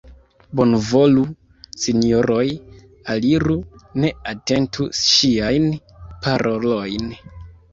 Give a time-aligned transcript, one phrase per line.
[0.59, 1.25] Bonvolu,
[1.83, 2.45] sinjoroj,
[3.15, 3.59] aliru,
[4.05, 5.69] ne atentu ŝiajn
[6.25, 7.17] parolojn!